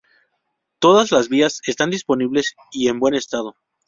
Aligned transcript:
Todas 0.79 1.11
las 1.11 1.29
vías 1.29 1.61
están 1.67 1.91
disponibles 1.91 2.55
y 2.71 2.87
en 2.87 2.99
buen 2.99 3.13
estado. 3.13 3.53